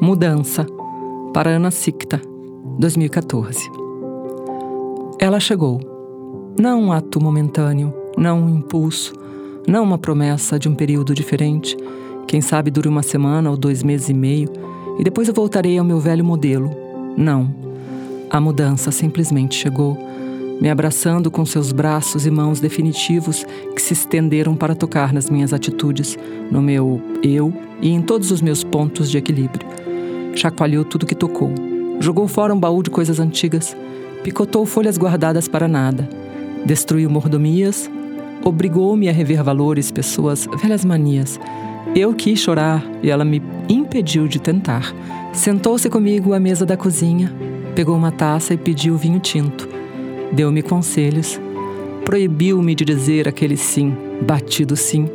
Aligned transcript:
Mudança, 0.00 0.64
para 1.34 1.50
Ana 1.50 1.72
Sicta, 1.72 2.22
2014. 2.78 3.68
Ela 5.18 5.40
chegou. 5.40 5.80
Não 6.56 6.84
um 6.84 6.92
ato 6.92 7.20
momentâneo, 7.20 7.92
não 8.16 8.44
um 8.44 8.48
impulso, 8.48 9.12
não 9.66 9.82
uma 9.82 9.98
promessa 9.98 10.56
de 10.56 10.68
um 10.68 10.74
período 10.74 11.12
diferente. 11.12 11.76
Quem 12.28 12.40
sabe 12.40 12.70
dure 12.70 12.88
uma 12.88 13.02
semana 13.02 13.50
ou 13.50 13.56
dois 13.56 13.82
meses 13.82 14.08
e 14.08 14.14
meio, 14.14 14.48
e 15.00 15.02
depois 15.02 15.26
eu 15.26 15.34
voltarei 15.34 15.76
ao 15.76 15.84
meu 15.84 15.98
velho 15.98 16.24
modelo. 16.24 16.70
Não. 17.16 17.52
A 18.30 18.40
mudança 18.40 18.92
simplesmente 18.92 19.56
chegou, 19.56 19.98
me 20.60 20.70
abraçando 20.70 21.28
com 21.28 21.44
seus 21.44 21.72
braços 21.72 22.24
e 22.24 22.30
mãos 22.30 22.60
definitivos 22.60 23.44
que 23.74 23.82
se 23.82 23.94
estenderam 23.94 24.54
para 24.54 24.76
tocar 24.76 25.12
nas 25.12 25.28
minhas 25.28 25.52
atitudes, 25.52 26.16
no 26.52 26.62
meu 26.62 27.02
eu 27.20 27.52
e 27.82 27.90
em 27.90 28.00
todos 28.00 28.30
os 28.30 28.40
meus 28.40 28.62
pontos 28.62 29.10
de 29.10 29.18
equilíbrio. 29.18 29.87
Chacoalhou 30.38 30.84
tudo 30.84 31.04
que 31.04 31.16
tocou, 31.16 31.52
jogou 31.98 32.28
fora 32.28 32.54
um 32.54 32.60
baú 32.60 32.80
de 32.80 32.90
coisas 32.90 33.18
antigas, 33.18 33.76
picotou 34.22 34.64
folhas 34.64 34.96
guardadas 34.96 35.48
para 35.48 35.66
nada, 35.66 36.08
destruiu 36.64 37.10
mordomias, 37.10 37.90
obrigou-me 38.44 39.08
a 39.08 39.12
rever 39.12 39.42
valores, 39.42 39.90
pessoas, 39.90 40.46
velhas 40.62 40.84
manias. 40.84 41.40
Eu 41.92 42.14
quis 42.14 42.38
chorar 42.38 42.88
e 43.02 43.10
ela 43.10 43.24
me 43.24 43.42
impediu 43.68 44.28
de 44.28 44.38
tentar. 44.38 44.94
Sentou-se 45.32 45.90
comigo 45.90 46.32
à 46.32 46.38
mesa 46.38 46.64
da 46.64 46.76
cozinha, 46.76 47.34
pegou 47.74 47.96
uma 47.96 48.12
taça 48.12 48.54
e 48.54 48.56
pediu 48.56 48.96
vinho 48.96 49.18
tinto. 49.18 49.68
Deu-me 50.30 50.62
conselhos, 50.62 51.40
proibiu-me 52.04 52.76
de 52.76 52.84
dizer 52.84 53.26
aquele 53.26 53.56
sim, 53.56 53.92
batido 54.22 54.76
sim. 54.76 55.08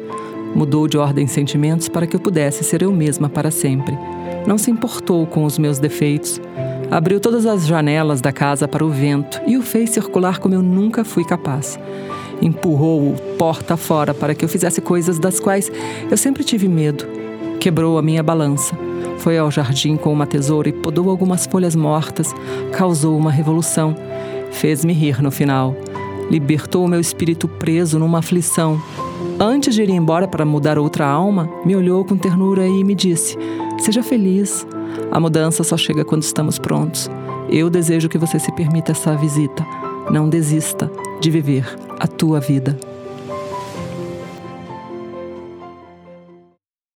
Mudou 0.53 0.85
de 0.85 0.97
ordem 0.97 1.27
sentimentos 1.27 1.87
para 1.87 2.05
que 2.05 2.13
eu 2.13 2.19
pudesse 2.19 2.61
ser 2.61 2.81
eu 2.81 2.91
mesma 2.91 3.29
para 3.29 3.49
sempre. 3.49 3.97
Não 4.45 4.57
se 4.57 4.69
importou 4.69 5.25
com 5.25 5.45
os 5.45 5.57
meus 5.57 5.79
defeitos, 5.79 6.41
Abriu 6.93 7.19
todas 7.19 7.47
as 7.47 7.65
janelas 7.65 8.21
da 8.21 8.31
casa 8.31 8.67
para 8.67 8.85
o 8.85 8.89
vento 8.91 9.41
e 9.47 9.57
o 9.57 9.63
fez 9.63 9.89
circular 9.89 10.37
como 10.37 10.53
eu 10.53 10.61
nunca 10.61 11.03
fui 11.03 11.23
capaz. 11.23 11.79
Empurrou-o 12.39 13.15
porta 13.35 13.75
fora 13.75 14.13
para 14.13 14.35
que 14.35 14.45
eu 14.45 14.49
fizesse 14.49 14.79
coisas 14.79 15.17
das 15.17 15.39
quais 15.39 15.71
eu 16.11 16.15
sempre 16.15 16.43
tive 16.43 16.67
medo. 16.67 17.03
Quebrou 17.59 17.97
a 17.97 18.01
minha 18.03 18.21
balança. 18.21 18.77
Foi 19.17 19.39
ao 19.39 19.49
jardim 19.49 19.95
com 19.95 20.13
uma 20.13 20.27
tesoura 20.27 20.69
e 20.69 20.71
podou 20.71 21.09
algumas 21.09 21.47
folhas 21.47 21.75
mortas. 21.75 22.31
Causou 22.71 23.17
uma 23.17 23.31
revolução. 23.31 23.95
Fez-me 24.51 24.93
rir 24.93 25.19
no 25.19 25.31
final. 25.31 25.75
Libertou 26.29 26.85
o 26.85 26.87
meu 26.87 26.99
espírito 26.99 27.47
preso 27.47 27.97
numa 27.97 28.19
aflição. 28.19 28.79
Antes 29.39 29.73
de 29.73 29.81
ir 29.81 29.89
embora 29.89 30.27
para 30.27 30.45
mudar 30.45 30.77
outra 30.77 31.07
alma, 31.07 31.49
me 31.65 31.75
olhou 31.75 32.05
com 32.05 32.15
ternura 32.15 32.67
e 32.67 32.83
me 32.83 32.93
disse: 32.93 33.35
Seja 33.83 34.01
feliz. 34.01 34.65
A 35.11 35.19
mudança 35.19 35.61
só 35.61 35.75
chega 35.75 36.05
quando 36.05 36.23
estamos 36.23 36.57
prontos. 36.57 37.11
Eu 37.49 37.69
desejo 37.69 38.07
que 38.07 38.17
você 38.17 38.39
se 38.39 38.49
permita 38.55 38.93
essa 38.93 39.13
visita. 39.17 39.61
Não 40.09 40.29
desista 40.29 40.89
de 41.19 41.29
viver 41.29 41.67
a 41.99 42.07
tua 42.07 42.39
vida. 42.39 42.77